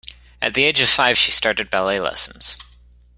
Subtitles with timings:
[0.41, 2.57] At the age of five she started ballet lessons.